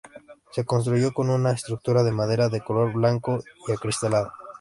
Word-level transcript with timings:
Se 0.49 0.65
construyó 0.65 1.13
con 1.13 1.29
una 1.29 1.51
estructura 1.51 2.01
de 2.01 2.11
madera 2.11 2.49
de 2.49 2.61
color 2.61 2.91
blanco 2.91 3.37
y 3.67 3.71
acristalada. 3.71 4.33